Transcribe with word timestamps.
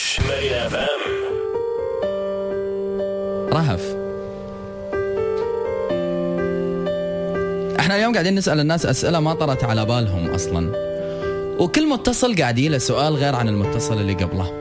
12 0.00 0.22
Marina 0.28 0.66
FM 0.66 1.00
رهف. 3.52 3.96
إحنا 7.80 7.96
اليوم 7.96 8.12
قاعدين 8.12 8.34
نسأل 8.34 8.60
الناس 8.60 8.86
أسئلة 8.86 9.20
ما 9.20 9.34
طرت 9.34 9.64
على 9.64 9.84
بالهم 9.84 10.30
أصلا. 10.30 10.72
وكل 11.58 11.88
متصل 11.88 12.36
قاعد 12.36 12.58
ييله 12.58 12.78
سؤال 12.78 13.14
غير 13.14 13.34
عن 13.36 13.48
المتصل 13.48 14.00
اللي 14.00 14.14
قبله. 14.14 14.52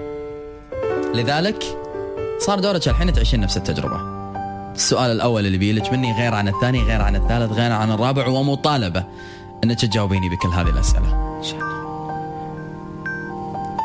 لذلك 1.13 1.63
صار 2.39 2.59
دورك 2.59 2.87
الحين 2.87 3.13
تعيشين 3.13 3.39
نفس 3.39 3.57
التجربة. 3.57 3.99
السؤال 4.75 5.11
الأول 5.11 5.45
اللي 5.45 5.57
بييلج 5.57 5.91
مني 5.91 6.13
غير 6.13 6.33
عن 6.33 6.47
الثاني 6.47 6.83
غير 6.83 7.01
عن 7.01 7.15
الثالث 7.15 7.51
غير 7.51 7.71
عن 7.71 7.91
الرابع 7.91 8.27
ومطالبة 8.27 9.03
أنك 9.63 9.79
تجاوبيني 9.81 10.29
بكل 10.29 10.49
هذه 10.49 10.69
الأسئلة. 10.69 11.37
إن 11.37 11.43
شاء 11.43 11.59
الله 11.59 11.79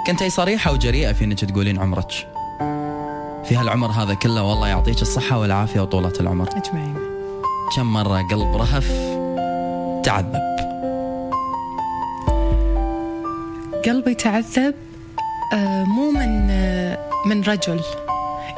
كنتي 0.06 0.30
صريحة 0.30 0.72
وجريئة 0.72 1.12
في 1.12 1.24
أنك 1.24 1.44
تقولين 1.44 1.78
عمرك. 1.78 2.10
في 3.44 3.56
هالعمر 3.56 3.90
هذا 3.90 4.14
كله 4.14 4.42
والله 4.42 4.68
يعطيك 4.68 5.02
الصحة 5.02 5.38
والعافية 5.38 5.80
وطولة 5.80 6.12
العمر. 6.20 6.48
أجمعين. 6.48 6.94
كم 7.76 7.92
مرة 7.92 8.22
قلب 8.30 8.56
رهف 8.56 8.90
تعذب. 10.04 10.54
قلبي 13.84 14.14
تعذب 14.14 14.74
آه، 15.52 15.84
مو 15.84 16.10
من 16.10 16.50
آه، 16.50 16.98
من 17.26 17.42
رجل. 17.42 17.80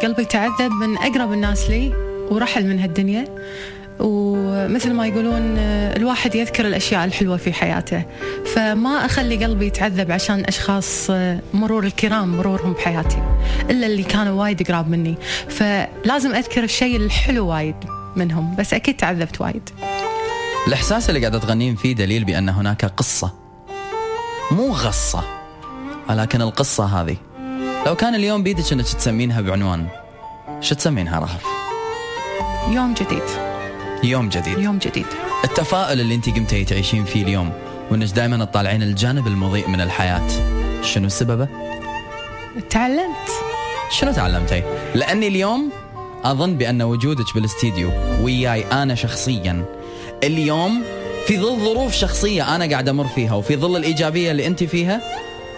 قلبي 0.03 0.25
تعذب 0.25 0.73
من 0.73 0.99
أقرب 0.99 1.33
الناس 1.33 1.71
لي 1.71 1.95
ورحل 2.31 2.67
من 2.67 2.81
هالدنيا 2.81 3.25
ومثل 4.67 4.93
ما 4.93 5.07
يقولون 5.07 5.55
آه، 5.59 5.97
الواحد 5.97 6.35
يذكر 6.35 6.67
الأشياء 6.67 7.05
الحلوة 7.05 7.37
في 7.37 7.53
حياته. 7.53 8.05
فما 8.55 9.05
أخلي 9.05 9.45
قلبي 9.45 9.67
يتعذب 9.67 10.13
عشان 10.13 10.45
أشخاص 10.45 11.07
آه، 11.11 11.41
مرور 11.55 11.85
الكرام 11.85 12.37
مرورهم 12.37 12.73
بحياتي 12.73 13.23
إلا 13.71 13.87
اللي 13.87 14.03
كانوا 14.03 14.43
وايد 14.43 14.69
قراب 14.69 14.89
مني. 14.89 15.15
فلازم 15.49 16.35
أذكر 16.35 16.65
الشيء 16.65 16.97
الحلو 16.97 17.47
وايد 17.47 17.75
منهم 18.17 18.57
بس 18.57 18.75
أكيد 18.75 18.97
تعذبت 18.97 19.41
وايد. 19.41 19.71
الإحساس 20.67 21.09
اللي 21.09 21.21
قاعدة 21.21 21.39
تغنين 21.39 21.77
فيه 21.77 21.95
دليل 21.95 22.25
بأن 22.25 22.49
هناك 22.49 22.85
قصة. 22.85 23.33
مو 24.51 24.73
غصة 24.73 25.25
ولكن 26.09 26.43
القصة 26.43 26.85
هذه. 26.85 27.17
لو 27.87 27.95
كان 27.95 28.15
اليوم 28.15 28.43
بيدك 28.43 28.73
أنك 28.73 28.85
تسمينها 28.85 29.41
بعنوان 29.41 29.87
شو 30.61 30.75
تسمينها 30.75 31.21
رهف؟ 31.21 31.45
يوم 32.69 32.95
جديد. 32.95 33.46
يوم 34.07 34.29
جديد. 34.29 34.59
يوم 34.59 34.79
جديد. 34.79 35.07
التفاؤل 35.45 36.01
اللي 36.01 36.15
انت 36.15 36.29
قمتي 36.29 36.65
تعيشين 36.65 37.05
فيه 37.05 37.23
اليوم 37.23 37.53
وانك 37.91 38.09
دائما 38.09 38.45
تطالعين 38.45 38.83
الجانب 38.83 39.27
المضيء 39.27 39.69
من 39.69 39.81
الحياة. 39.81 40.29
شنو 40.83 41.09
سببه؟ 41.09 41.49
تعلمت. 42.71 43.29
شنو 43.91 44.13
تعلمتي؟ 44.13 44.63
لأني 44.95 45.29
اليوم 45.29 45.71
أظن 46.25 46.55
بأن 46.55 46.83
وجودك 46.83 47.35
بالاستديو 47.35 47.91
وياي 48.23 48.65
أنا 48.65 48.95
شخصيا. 48.95 49.65
اليوم 50.25 50.83
في 51.27 51.39
ظل 51.39 51.59
ظروف 51.65 51.93
شخصية 51.93 52.57
أنا 52.57 52.71
قاعد 52.71 52.89
أمر 52.89 53.07
فيها 53.07 53.35
وفي 53.35 53.57
ظل 53.57 53.77
الإيجابية 53.77 54.31
اللي 54.31 54.47
أنت 54.47 54.65
فيها 54.65 55.01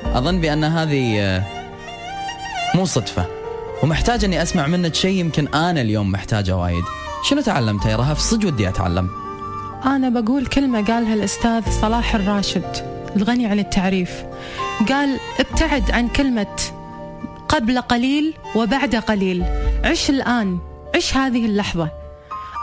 أظن 0.05 0.41
بأن 0.41 0.65
هذه 0.65 1.21
آه، 1.21 1.43
مو 2.75 2.85
صدفة. 2.85 3.27
ومحتاج 3.83 4.25
أني 4.25 4.43
أسمع 4.43 4.67
منك 4.67 4.95
شيء 4.95 5.17
يمكن 5.17 5.49
أنا 5.49 5.81
اليوم 5.81 6.13
محتاجه 6.13 6.57
وايد. 6.57 6.85
شنو 7.25 7.41
تعلمتي 7.41 7.95
رهف؟ 7.95 8.19
صدق 8.19 8.47
ودي 8.47 8.69
أتعلم. 8.69 9.09
أنا 9.85 10.09
بقول 10.09 10.47
كلمة 10.47 10.85
قالها 10.85 11.15
الأستاذ 11.15 11.63
صلاح 11.81 12.15
الراشد 12.15 12.65
الغني 13.17 13.47
عن 13.47 13.59
التعريف. 13.59 14.11
قال 14.89 15.21
ابتعد 15.41 15.91
عن 15.91 16.09
كلمة 16.09 16.57
قبل 17.49 17.81
قليل 17.81 18.35
وبعد 18.57 18.97
قليل. 18.97 19.45
عش 19.85 20.11
الآن 20.11 20.59
عش 20.95 21.17
هذه 21.17 21.47
اللحظة. 21.47 21.89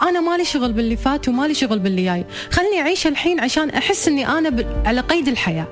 أنا 0.10 0.20
مالي 0.20 0.46
شغل 0.46 0.74
باللي 0.74 0.98
فات 0.98 1.30
ومالي 1.30 1.54
شغل 1.54 1.80
باللي 1.80 2.04
جاي. 2.06 2.26
خلني 2.52 2.82
أعيش 2.82 3.08
الحين 3.08 3.40
عشان 3.40 3.70
أحس 3.70 4.08
أني 4.08 4.28
أنا 4.28 4.50
ب- 4.50 4.84
على 4.86 5.02
قيد 5.02 5.28
الحياة. 5.28 5.68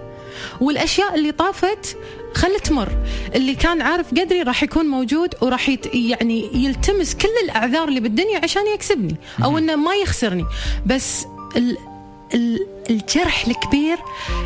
والأشياء 0.61 1.15
اللي 1.15 1.31
طافت 1.31 1.97
خل 2.35 2.59
تمر. 2.59 2.89
اللي 3.35 3.55
كان 3.55 3.81
عارف 3.81 4.11
قدري 4.11 4.41
راح 4.41 4.63
يكون 4.63 4.85
موجود 4.85 5.35
وراح 5.41 5.69
يت 5.69 5.95
يعني 5.95 6.49
يلتمس 6.53 7.15
كل 7.15 7.27
الأعذار 7.43 7.87
اللي 7.87 7.99
بالدنيا 7.99 8.39
عشان 8.43 8.61
يكسبني 8.73 9.15
أو 9.43 9.57
أنه 9.57 9.75
ما 9.75 9.93
يخسرني. 9.95 10.45
بس 10.85 11.25
ال 11.57 11.77
ال- 12.33 12.67
الجرح 12.89 13.47
الكبير 13.47 13.97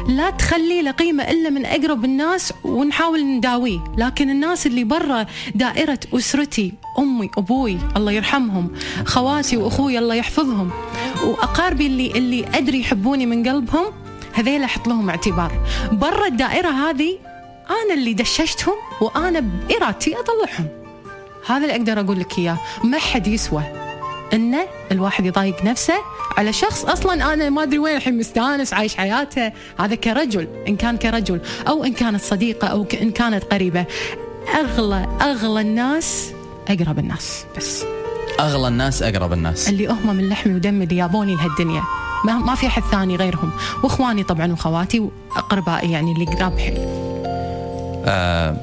لا 0.10 0.30
تخلي 0.30 0.82
له 0.82 0.92
قيمة 0.92 1.24
إلا 1.24 1.50
من 1.50 1.66
أقرب 1.66 2.06
الناس 2.06 2.54
ونحاول 2.64 3.26
نداويه. 3.26 3.80
لكن 3.98 4.30
الناس 4.30 4.68
اللي 4.68 4.84
برا 4.84 5.26
دائرة 5.56 6.00
أسرتي 6.14 6.74
أمي 7.00 7.30
أبوي 7.38 7.78
الله 7.98 8.12
يرحمهم 8.12 8.72
خواتي 9.06 9.58
وأخوي 9.58 10.00
الله 10.00 10.16
يحفظهم 10.16 10.70
وأقاربي 11.24 11.88
اللي, 11.88 12.12
اللي 12.12 12.46
أدري 12.54 12.80
يحبوني 12.80 13.26
من 13.26 13.48
قلبهم 13.48 13.86
هذيل 14.34 14.64
أحط 14.64 14.88
لهم 14.88 15.10
اعتبار. 15.10 15.52
برا 15.92 16.28
الدائرة 16.28 16.70
هذه 16.70 17.18
أنا 17.70 17.94
اللي 17.94 18.14
دششتهم 18.14 18.76
وأنا 19.02 19.40
بإرادتي 19.40 20.16
أطلعهم 20.20 20.68
هذا 21.48 21.58
اللي 21.58 21.76
أقدر 21.76 22.00
أقول 22.00 22.20
لك 22.20 22.40
إياه. 22.40 22.58
ما 22.84 22.98
حد 22.98 23.28
يسوى 23.28 23.64
انه 24.34 24.68
الواحد 24.92 25.26
يضايق 25.26 25.64
نفسه 25.66 25.94
على 26.38 26.54
شخص 26.54 26.86
أصلا 26.86 27.34
أنا 27.34 27.50
ما 27.50 27.64
أدري 27.64 27.80
وين 27.80 27.96
الحين 27.96 28.18
مستأنس 28.18 28.74
عايش 28.74 28.96
حياته. 28.96 29.52
هذا 29.80 29.96
كرجل 29.96 30.48
إن 30.68 30.76
كان 30.76 30.98
كرجل 30.98 31.42
أو 31.68 31.84
إن 31.84 31.94
كانت 31.94 32.22
صديقة 32.22 32.68
أو 32.68 32.86
إن 33.02 33.12
كانت 33.12 33.44
قريبة. 33.44 33.86
أغلى 34.56 35.08
أغلى 35.22 35.62
الناس 35.62 36.32
أقرب 36.68 37.00
الناس 37.00 37.46
بس. 37.58 37.84
أغلى 38.40 38.68
الناس 38.68 39.04
أقرب 39.04 39.34
الناس. 39.34 39.70
اللي 39.70 39.88
هم 39.88 40.16
من 40.16 40.30
لحمي 40.30 40.56
ودمي 40.56 40.84
اللي 40.84 40.98
يابوني 40.98 41.36
لهالدنيا. 41.36 41.84
ما, 42.26 42.34
ما 42.34 42.56
في 42.56 42.68
أحد 42.68 42.84
ثاني 42.92 43.16
غيرهم. 43.16 43.52
وإخواني 43.84 44.24
طبعا 44.24 44.54
وخواتي 44.54 45.00
وأقربائي 45.00 45.92
يعني 45.92 46.12
اللي 46.12 46.26
قراب 46.26 46.60
حيل. 46.60 46.87
آه 48.06 48.56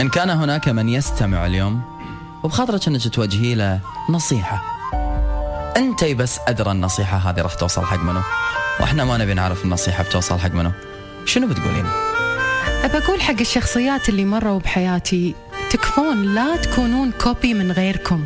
إن 0.00 0.08
كان 0.08 0.30
هناك 0.30 0.68
من 0.68 0.88
يستمع 0.88 1.46
اليوم 1.46 1.82
وبخاطرك 2.42 2.88
أنك 2.88 3.08
توجهي 3.08 3.54
له 3.54 3.80
نصيحة. 4.10 4.62
أنت 5.76 6.04
بس 6.04 6.38
أدرى 6.48 6.70
النصيحة 6.70 7.16
هذه 7.16 7.40
راح 7.40 7.54
توصل 7.54 7.84
حق 7.84 7.98
منو؟ 8.02 8.20
وإحنا 8.80 9.04
ما 9.04 9.16
نبي 9.16 9.34
نعرف 9.34 9.64
النصيحة 9.64 10.04
بتوصل 10.04 10.38
حق 10.38 10.50
منو. 10.50 10.70
شنو 11.24 11.46
بتقولين؟ 11.46 11.86
أقول 12.84 13.20
حق 13.20 13.40
الشخصيات 13.40 14.08
اللي 14.08 14.24
مروا 14.24 14.58
بحياتي 14.58 15.34
تكفون 15.70 16.34
لا 16.34 16.56
تكونون 16.56 17.10
copy 17.10 17.54
من 17.54 17.72
غيركم. 17.72 18.24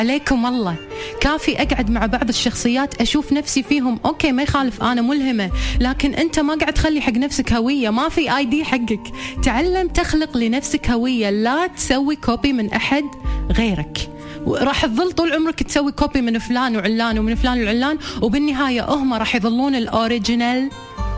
عليكم 0.00 0.46
الله. 0.46 0.76
كافي 1.20 1.62
أقعد 1.62 1.90
مع 1.90 2.06
بعض 2.06 2.28
الشخصيات 2.28 3.00
أشوف 3.00 3.32
نفسي 3.32 3.62
فيهم. 3.62 4.00
okay 4.04 4.32
ما 4.32 4.42
يخالف 4.42 4.82
أنا 4.82 5.02
ملهمة. 5.02 5.50
لكن 5.80 6.14
أنت 6.14 6.40
ما 6.40 6.54
قاعد 6.54 6.72
تخلي 6.72 7.00
حق 7.00 7.12
نفسك 7.12 7.52
هوية. 7.52 7.90
ما 7.90 8.08
في 8.08 8.36
ID 8.36 8.64
حقك. 8.64 9.00
تعلم 9.42 9.88
تخلق 9.88 10.36
لنفسك 10.36 10.90
هوية. 10.90 11.30
لا 11.30 11.66
تسوي 11.66 12.16
copy 12.16 12.52
من 12.52 12.72
أحد 12.72 13.04
غيرك. 13.52 14.10
وراح 14.46 14.86
تظل 14.86 15.12
طول 15.12 15.32
عمرك 15.32 15.62
تسوي 15.62 15.92
copy 15.92 16.20
من 16.20 16.38
فلان 16.38 16.76
وعلان 16.76 17.18
ومن 17.18 17.34
فلان 17.34 17.64
وعلان 17.64 17.98
وبالنهاية 18.22 18.84
هم 18.84 19.14
راح 19.14 19.34
يظلون 19.34 19.74
ال 19.74 19.84
original. 19.84 20.70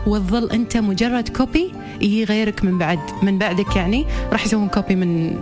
وتظل 0.07 0.51
أنت 0.51 0.77
مجرد 0.77 1.29
copy 1.29 1.71
يجي 2.01 2.23
غيرك 2.23 2.63
من 2.63 2.77
بعد 2.77 2.99
من 3.21 3.37
بعدك 3.37 3.75
يعني. 3.75 4.05
راح 4.31 4.45
يسوون 4.45 4.67
copy 4.67 4.95
من 4.95 5.33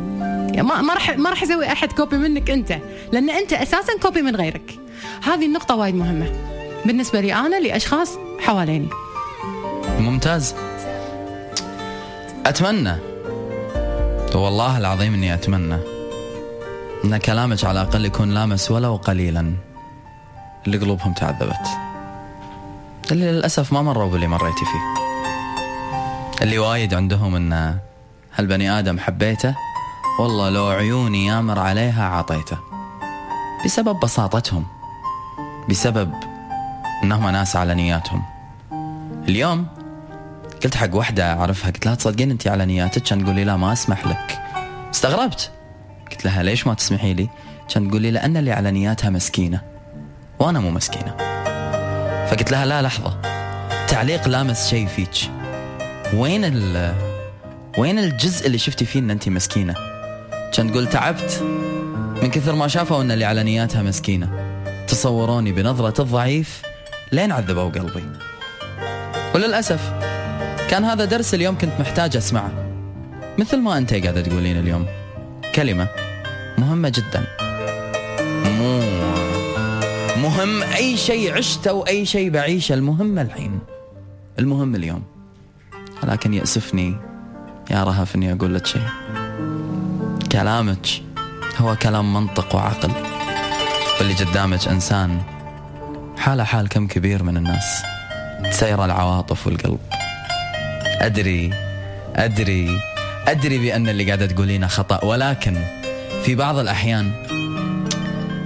ما 0.58 0.82
ما 0.82 0.94
راح 0.94 1.18
ما 1.18 1.30
راح 1.30 1.44
يسوي 1.44 1.72
أحد 1.72 1.92
copy 1.92 2.18
منك 2.18 2.50
أنت 2.50 2.78
لأن 3.12 3.30
أنت 3.30 3.54
أساسا 3.54 3.98
copy 4.02 4.22
من 4.22 4.36
غيرك. 4.36 4.80
هذه 5.24 5.46
النقطة 5.46 5.76
وايد 5.76 5.96
مهمة 5.96 6.32
بالنسبة 6.86 7.22
لي 7.22 7.34
أنا 7.34 7.60
لأشخاص 7.60 8.18
حواليني. 8.40 8.90
ممتاز. 10.00 10.56
أتمنى. 12.46 12.96
والله 14.36 14.78
العظيم 14.78 15.14
إني 15.14 15.34
أتمنى 15.34 15.78
إن 17.06 17.18
كلامك 17.18 17.66
على 17.66 17.82
الأقل 17.82 18.06
يكون 18.06 18.30
لامس 18.32 18.72
ولو 18.72 18.96
قليلا. 18.96 19.54
اللي 20.68 20.78
قلوبهم 20.78 21.14
تعذبت. 21.14 21.68
اللي 23.12 23.32
للأسف 23.32 23.74
ما 23.74 23.82
مروا 23.82 24.10
باللي 24.10 24.28
مريتي 24.28 24.66
فيه. 24.66 25.02
اللي 26.42 26.60
وايد 26.60 26.94
عندهم 26.94 27.36
ان 27.36 27.78
هالبني 28.36 28.80
آدم 28.80 29.00
حبيته؟ 29.00 29.56
والله 30.22 30.50
لو 30.50 30.68
عيوني 30.68 31.26
يامر 31.26 31.60
عليها 31.60 32.06
عطيته. 32.06 32.58
بسبب 33.66 34.00
بساطتهم. 34.00 34.66
بسبب 35.70 36.14
إنهم 37.04 37.30
ناس 37.30 37.56
على 37.56 37.76
نياتهم. 37.76 38.24
اليوم 39.30 39.68
قلت 40.64 40.76
حق 40.76 40.96
واحدة 40.96 41.34
أعرفها 41.34 41.72
قلت 41.72 41.86
لها 41.86 41.96
تصدقين 41.96 42.32
أنت 42.32 42.48
على 42.48 42.66
نياتك؟ 42.66 43.04
كان 43.04 43.24
تقول 43.24 43.36
لي 43.36 43.44
لا 43.44 43.58
ما 43.58 43.74
أسمح 43.74 44.08
لك. 44.08 44.40
استغربت. 44.94 45.52
قلت 46.12 46.26
لها 46.26 46.44
ليش 46.44 46.68
ما 46.68 46.74
تسمحي 46.74 47.14
لي؟ 47.14 47.30
كان 47.74 47.90
تقول 47.90 48.02
لي 48.02 48.12
لأن 48.12 48.38
اللي 48.38 48.52
على 48.52 48.72
نياتها 48.72 49.10
مسكينة. 49.10 49.62
وأنا 50.40 50.60
مو 50.60 50.72
مسكينة. 50.72 51.16
فقلت 52.30 52.52
لها 52.52 52.66
لا 52.66 52.82
لحظة. 52.82 53.22
تعليق 53.88 54.28
لامس 54.28 54.70
شيء 54.70 54.88
فيك. 54.88 55.32
وين 56.14 56.46
ال 56.46 56.96
وين 57.78 58.00
الجزء 58.00 58.48
اللي 58.48 58.58
شفتي 58.58 58.86
فيه 58.86 59.00
إن 59.00 59.12
انت 59.12 59.30
مسكينة؟ 59.30 59.91
كان 60.52 60.72
تقول 60.72 60.88
تعبت. 60.88 61.44
من 62.22 62.30
كثر 62.32 62.56
ما 62.56 62.68
شافوا 62.68 63.02
أن 63.02 63.12
اللي 63.12 63.26
مسكينة. 63.84 64.30
تصوروني 64.88 65.52
بنظرة 65.52 66.02
الضعيف 66.02 66.62
لين 67.12 67.32
عذبوا 67.32 67.70
قلبي. 67.70 68.04
وللأسف 69.36 69.94
كان 70.70 70.84
هذا 70.84 71.06
درس 71.06 71.34
اليوم 71.34 71.58
كنت 71.58 71.72
محتاج 71.80 72.18
أسمعه. 72.18 72.52
مثل 73.38 73.58
ما 73.58 73.78
أنت 73.78 73.94
قاعدة 73.94 74.22
تقولين 74.22 74.60
اليوم. 74.60 74.86
كلمة 75.56 75.88
مهمة 76.58 76.90
جدا. 76.90 77.24
مو 78.46 78.82
مهم 80.22 80.64
أي 80.64 80.98
شيء 80.98 81.38
عشته 81.38 81.74
وأي 81.74 82.06
شيء 82.06 82.30
بعيشه 82.30 82.74
المهم 82.74 83.20
الحين. 83.20 83.60
المهم 84.40 84.76
اليوم. 84.76 85.04
لكن 86.04 86.34
يأسفني 86.34 86.96
يا 87.72 87.84
رهف 87.84 88.16
أني 88.16 88.34
أقول 88.34 88.56
لك 88.56 88.66
شيء. 88.66 88.88
كلامك 90.32 90.88
هو 91.58 91.76
كلام 91.76 92.14
منطق 92.14 92.56
وعقل 92.56 92.92
واللي 94.00 94.14
قدامك 94.14 94.68
إنسان 94.68 95.22
حاله 96.18 96.44
حال 96.44 96.70
كم 96.70 96.88
كبير 96.88 97.24
من 97.24 97.38
الناس 97.38 97.84
تسير 98.52 98.86
العواطف 98.86 99.48
والقلب. 99.48 99.80
أدري 101.02 101.54
أدري 102.16 102.80
أدري 103.28 103.58
بأن 103.58 103.90
اللي 103.90 104.06
قاعدة 104.06 104.26
تقولينه 104.26 104.68
خطأ 104.68 105.06
ولكن 105.06 105.58
في 106.24 106.36
بعض 106.36 106.58
الأحيان 106.58 107.12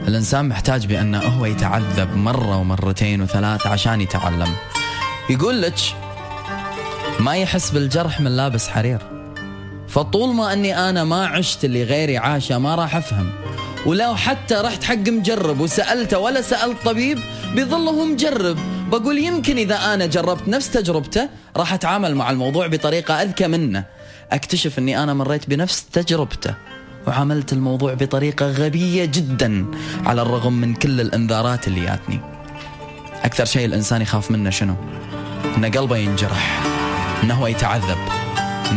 الإنسان 0.07 0.49
محتاج 0.49 0.85
بأنه 0.85 1.19
هو 1.19 1.45
يتعذب 1.45 2.17
مرة 2.17 2.57
ومرتين 2.57 3.21
وثلاث 3.21 3.67
عشان 3.67 4.01
يتعلم. 4.01 4.55
يقول 5.29 5.61
لك 5.61 5.79
ما 7.19 7.37
يحس 7.37 7.69
بالجرح 7.71 8.21
من 8.21 8.31
لابس 8.37 8.67
حرير. 8.67 9.14
فطول 9.95 10.35
ما 10.35 10.53
أني 10.53 10.89
أنا 10.89 11.03
ما 11.03 11.27
عشت 11.27 11.65
اللي 11.65 11.83
غيري 11.83 12.17
عاشه 12.17 12.57
ما 12.57 12.75
راح 12.75 12.95
أفهم. 12.95 13.29
ولو 13.85 14.15
حتى 14.15 14.55
رحت 14.55 14.83
حق 14.83 15.09
مجرب 15.09 15.59
وسألته 15.59 16.19
ولا 16.19 16.41
سألت 16.41 16.77
طبيب 16.85 17.19
بيظل 17.53 17.87
هو 17.87 18.05
مجرب. 18.05 18.57
بقول 18.89 19.17
يمكن 19.17 19.57
إذا 19.57 19.93
أنا 19.93 20.05
جربت 20.05 20.47
نفس 20.47 20.71
تجربته 20.71 21.29
راح 21.57 21.73
أتعامل 21.73 22.15
مع 22.15 22.29
الموضوع 22.29 22.67
بطريقة 22.67 23.21
أذكى 23.21 23.47
منه. 23.47 23.83
أكتشف 24.31 24.79
أني 24.79 25.03
أنا 25.03 25.13
مريت 25.13 25.49
بنفس 25.49 25.85
تجربته 25.85 26.53
وعملت 27.07 27.53
الموضوع 27.53 27.93
بطريقة 27.93 28.51
غبية 28.51 29.05
جدا 29.05 29.65
على 30.05 30.21
الرغم 30.21 30.53
من 30.53 30.73
كل 30.73 31.01
الإنذارات 31.01 31.67
اللي 31.67 31.81
جاتني. 31.81 32.19
أكثر 33.23 33.45
شيء 33.45 33.65
الإنسان 33.65 34.01
يخاف 34.01 34.31
منه 34.31 34.49
شنو؟ 34.49 34.75
أن 35.57 35.65
قلبه 35.65 35.97
ينجرح 35.97 36.61
هو 37.31 37.47
يتعذب 37.47 37.97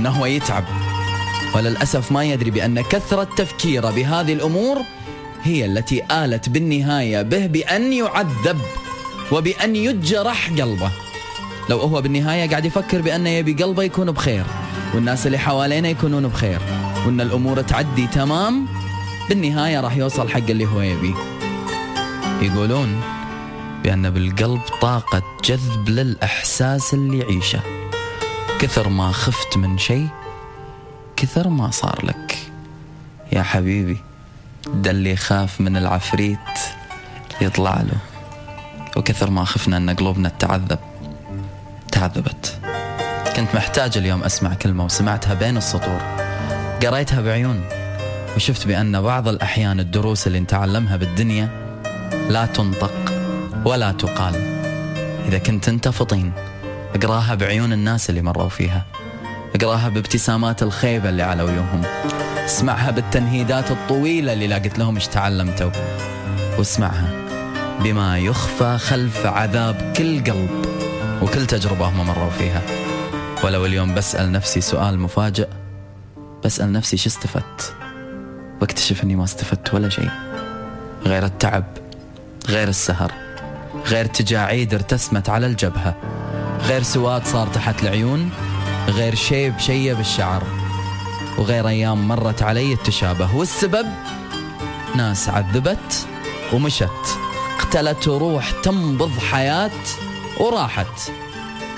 هو 0.07 0.27
يتعب. 0.27 0.65
وللأسف 1.55 2.13
ما 2.13 2.25
يدري 2.25 2.51
بأن 2.51 2.81
كثرة 2.81 3.29
تفكيره 3.37 3.91
بهذه 3.91 4.33
الأمور 4.33 4.79
هي 5.43 5.67
التي 5.67 6.03
آلت 6.11 6.49
بالنهاية 6.49 7.23
به 7.23 7.47
بأن 7.47 7.93
يعذب 7.93 8.59
وبأن 9.33 9.77
يجرح 9.77 10.51
قلبه. 10.51 10.91
لو 11.71 11.79
هو 11.79 12.03
بالنهاية 12.03 12.51
قاعد 12.51 12.65
يفكر 12.65 13.01
بأن 13.01 13.27
يبي 13.27 13.53
قلبه 13.53 13.83
يكون 13.83 14.11
بخير 14.11 14.45
والناس 14.95 15.27
اللي 15.27 15.39
حوالينا 15.39 15.89
يكونون 15.89 16.29
بخير 16.29 16.61
وأن 17.07 17.21
الأمور 17.21 17.63
تعدي 17.63 18.07
تمام 18.07 18.67
بالنهاية 19.29 19.81
راح 19.81 19.97
يوصل 19.97 20.29
حق 20.29 20.51
اللي 20.51 20.67
هو 20.67 20.81
يبيه. 20.81 21.15
يقولون 22.43 23.01
بأن 23.85 24.11
بالقلب 24.11 24.61
طاقة 24.81 25.23
جذب 25.45 25.89
للإحساس 25.89 26.95
اللي 26.95 27.19
يعيشه. 27.19 27.61
كثر 28.61 28.89
ما 28.89 29.13
خفت 29.13 29.57
من 29.57 29.79
شيء 29.79 30.09
كثر 31.21 31.49
ما 31.49 31.71
صار 31.71 32.05
لك. 32.05 32.39
يا 33.33 33.43
حبيبي 33.43 33.99
ده 34.75 34.91
اللي 34.91 35.11
يخاف 35.11 35.61
من 35.61 35.77
العفريت 35.77 36.39
يطلع 37.41 37.81
له. 37.81 37.99
وكثر 38.97 39.31
ما 39.31 39.45
خفنا 39.45 39.77
إن 39.77 39.91
قلوبنا 39.91 40.29
تتعذب 40.29 40.79
تعذبت. 41.93 42.59
كنت 43.37 43.55
محتاج 43.55 43.99
اليوم 43.99 44.23
أسمع 44.23 44.55
كلمة 44.55 44.85
وسمعتها 44.85 45.35
بين 45.35 45.57
السطور. 45.57 46.01
قريتها 46.83 47.21
بعيون 47.21 47.65
وشفت 48.37 48.67
بأن 48.67 49.03
بعض 49.03 49.29
الأحيان 49.29 49.81
الدروس 49.81 50.27
اللي 50.27 50.41
نتعلمها 50.41 50.97
بالدنيا 50.97 51.49
لا 52.29 52.47
تنطق 52.47 53.13
ولا 53.65 53.93
تقال. 53.93 54.35
إذا 55.29 55.39
كنت 55.39 55.69
أنت 55.69 55.89
فطين 55.89 56.33
اقراها 56.95 57.35
بعيون 57.35 57.73
الناس 57.73 58.11
اللي 58.11 58.23
مروا 58.23 58.49
فيها. 58.49 58.87
اقراها 59.55 59.89
بابتسامات 59.89 60.63
الخيبة 60.63 61.09
اللي 61.09 61.23
على 61.23 61.43
وجوههم 61.43 61.83
اسمعها 62.45 62.91
بالتنهيدات 62.91 63.71
الطويلة 63.71 64.33
اللي 64.33 64.47
لاقت 64.47 64.79
لهم 64.79 64.95
إيش 64.95 65.07
تعلمتوا. 65.07 65.71
واسمعها. 66.59 67.11
بما 67.81 68.19
يخفى 68.19 68.79
خلف 68.79 69.27
عذاب 69.27 69.93
كل 69.97 70.25
قلب 70.25 70.65
وكل 71.23 71.47
تجربة 71.47 71.89
هم 71.89 72.07
مروا 72.07 72.31
فيها. 72.31 72.63
ولو 73.45 73.67
اليوم 73.67 73.95
بسأل 73.95 74.33
نفسي 74.33 74.61
سؤال 74.61 74.99
مفاجئ 74.99 75.49
بسأل 76.45 76.73
نفسي 76.73 76.97
شو 76.97 77.09
استفدت؟ 77.09 77.75
واكتشف 78.61 79.05
إني 79.05 79.17
ما 79.17 79.25
استفدت 79.25 79.75
ولا 79.75 79.89
شيء. 79.89 80.11
غير 81.07 81.25
التعب 81.25 81.65
غير 82.49 82.69
السهر 82.69 83.13
غير 83.87 84.05
تجاعيد 84.07 84.75
ارتسمت 84.75 85.29
على 85.29 85.47
الجبهة 85.47 85.95
غير 86.63 86.83
سواد 86.83 87.25
صار 87.27 87.47
تحت 87.47 87.83
العيون 87.83 88.31
غير 88.89 89.15
شيب 89.15 89.59
شيب 89.59 90.01
الشعر. 90.01 90.43
وغير 91.39 91.69
أيام 91.69 92.09
مرت 92.09 92.43
علي 92.43 92.73
التشابه. 92.73 93.37
والسبب؟ 93.37 93.87
ناس 94.97 95.29
عذبت 95.29 96.07
ومشت. 96.53 97.19
اقتلت 97.59 98.09
روح 98.09 98.51
تنبض 98.51 99.19
حياة 99.19 99.71
وراحت. 100.41 101.11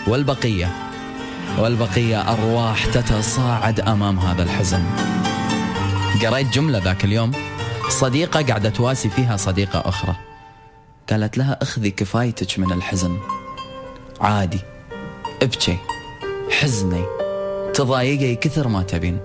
والبقية؟ 0.07 0.73
والبقية 1.59 2.33
أرواح 2.33 2.87
تتصاعد 2.87 3.81
أمام 3.81 4.19
هذا 4.19 4.43
الحزن. 4.43 4.85
قريت 6.27 6.55
جملة 6.55 6.79
ذاك 6.79 7.05
اليوم. 7.05 7.33
صديقة 7.89 8.43
قاعدة 8.43 8.71
تواسي 8.71 9.11
فيها 9.11 9.37
صديقة 9.37 9.83
أخرى. 9.89 10.15
قالت 11.11 11.39
لها 11.39 11.59
أخذي 11.63 11.91
كفايتك 11.91 12.59
من 12.59 12.73
الحزن. 12.73 13.19
عادي. 14.21 14.61
ابكي. 15.43 15.77
حزني. 16.51 17.05
تضايقي 17.75 18.37
كثر 18.37 18.69
ما 18.69 18.83
تبين. 18.83 19.19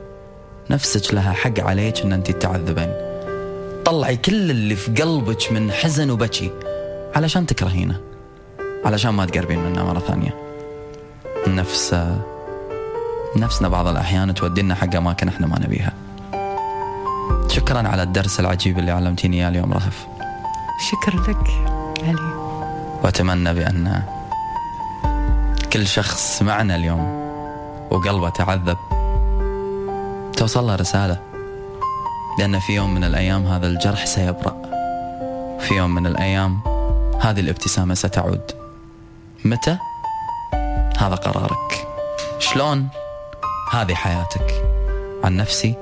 نفسك 0.70 1.14
لها 1.14 1.32
حق 1.32 1.60
عليك 1.60 2.02
إن 2.02 2.14
انت 2.14 2.32
تعذبين. 2.32 2.94
طلعي 3.86 4.18
كل 4.18 4.52
اللي 4.52 4.76
في 4.76 4.92
قلبك 4.92 5.52
من 5.52 5.72
حزن 5.72 6.10
وبكي. 6.10 6.52
علشان 7.16 7.46
تكرهينه. 7.46 8.02
علشان 8.86 9.12
ما 9.12 9.26
تقربين 9.26 9.60
منه 9.60 9.84
مرة 9.84 10.00
ثانية. 10.00 10.36
النفس 11.48 11.96
نفسنا 13.36 13.68
بعض 13.68 13.88
الأحيان 13.88 14.34
تودينا 14.34 14.76
حق 14.76 14.96
أماكن 14.96 15.28
إحنا 15.28 15.48
ما 15.48 15.60
نبيها. 15.60 15.94
شكرا 17.48 17.88
على 17.88 18.04
الدرس 18.04 18.40
العجيب 18.40 18.80
اللي 18.80 18.92
علمتيني 18.92 19.38
إياه 19.38 19.50
اليوم 19.50 19.74
رهف. 19.74 20.08
شكرا 20.92 21.22
لك 21.22 21.48
علي. 22.04 22.36
وأتمنى 23.04 23.54
بأن 23.54 24.04
كل 25.74 25.88
شخص 25.88 26.42
معنا 26.42 26.76
اليوم 26.76 27.25
وقلبه 27.92 28.30
تعذب. 28.30 28.78
توصل 30.38 30.68
له 30.68 30.76
رسالة 30.76 31.20
لأن 32.40 32.60
في 32.60 32.76
يوم 32.76 32.94
من 32.94 33.04
الأيام 33.04 33.46
هذا 33.46 33.68
الجرح 33.68 34.06
سيبرأ. 34.06 34.62
في 35.60 35.74
يوم 35.74 35.96
من 35.96 36.08
الأيام 36.08 36.60
هذه 37.22 37.40
الابتسامة 37.40 37.94
ستعود. 37.94 38.52
متى؟ 39.46 39.78
هذا 40.98 41.16
قرارك. 41.16 41.88
شلون؟ 42.40 42.88
هذه 43.72 43.94
حياتك؟ 43.94 44.64
عن 45.24 45.36
نفسي 45.36 45.76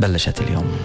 بلشت 0.00 0.40
اليوم. 0.40 0.76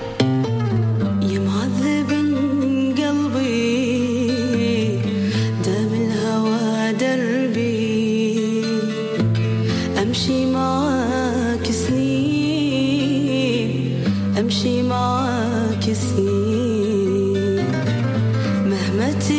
reality 19.08 19.37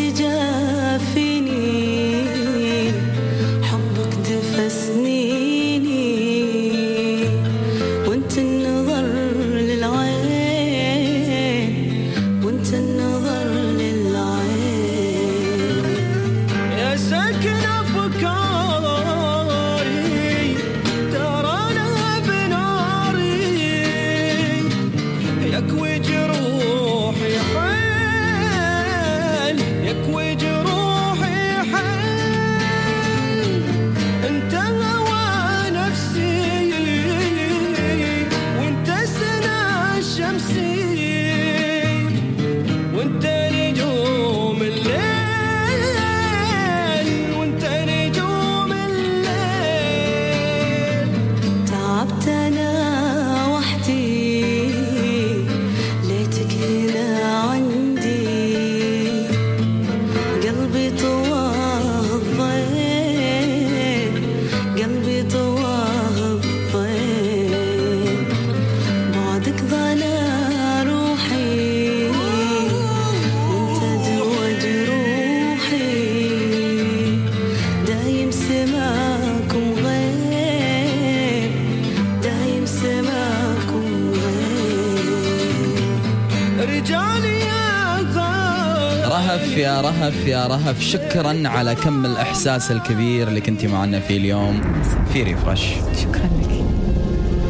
رهف 89.18 89.56
يا 89.56 89.80
رهف 89.80 90.26
يا 90.26 90.46
رهف. 90.46 90.80
شكرا 90.80 91.48
على 91.48 91.74
كم 91.74 92.06
الإحساس 92.06 92.70
الكبير 92.70 93.28
اللي 93.28 93.40
كنتي 93.40 93.66
معنا 93.66 94.00
فيه 94.00 94.16
اليوم. 94.16 94.82
في 95.12 95.22
ريفرش. 95.22 95.66
شكرا 96.02 96.30
لك. 96.42 96.64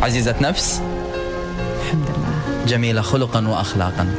عزيزة 0.03 0.35
نفس؟ 0.41 0.83
الحمد 1.83 2.05
لله. 2.05 2.67
جميلة 2.67 3.01
خلقا 3.03 3.49
وأخلاقا. 3.49 4.15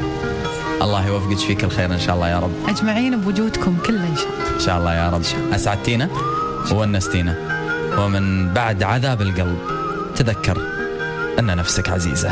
الله 0.82 1.08
يوفقك 1.08 1.38
فيك 1.38 1.64
الخير 1.64 1.94
إن 1.94 2.00
شاء 2.00 2.16
الله 2.16 2.30
يا 2.30 2.40
رب. 2.40 2.52
أجمعين 2.68 3.22
بوجودكم 3.22 3.78
كله 3.86 4.08
إن 4.08 4.16
شاء 4.16 4.28
الله. 4.28 4.56
إن 4.56 4.60
شاء 4.60 4.78
الله 4.78 4.94
يا 4.94 5.10
رب. 5.10 5.22
أسعدتينا؟ 5.54 6.10
وونستينا 6.72 7.36
ومن 7.98 8.54
بعد 8.54 8.84
عذاب 8.84 9.22
القلب 9.22 9.58
تذكر 10.16 10.58
أن 11.40 11.46
نفسك 11.58 11.90
عزيزة. 11.90 12.32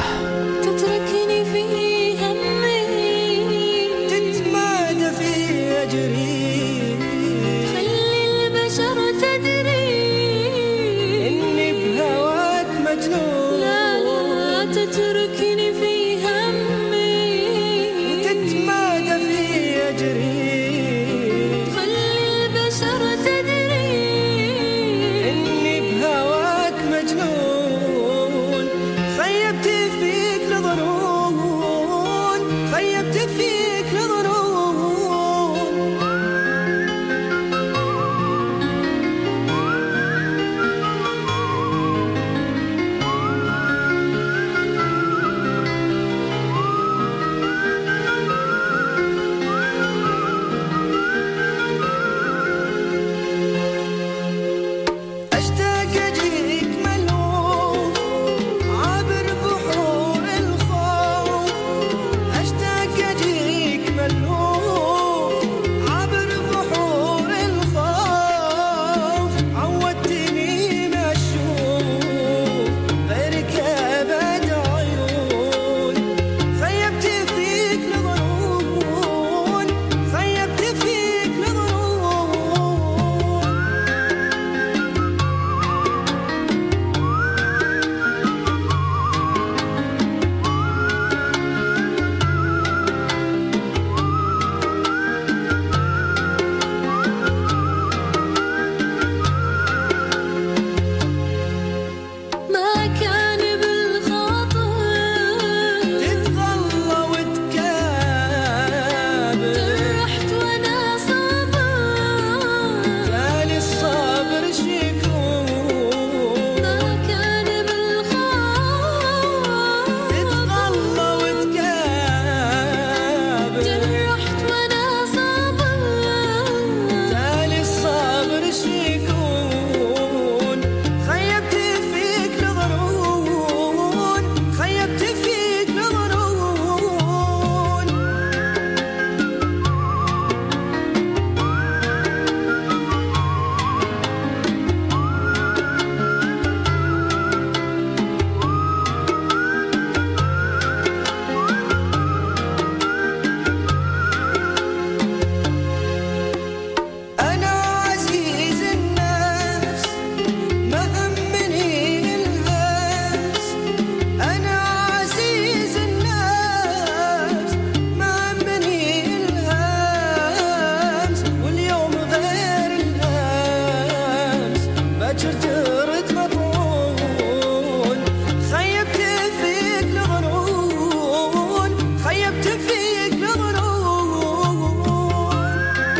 it 9.47 9.65
is. 9.65 9.76